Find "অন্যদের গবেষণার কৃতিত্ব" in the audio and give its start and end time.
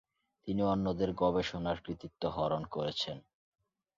0.63-2.21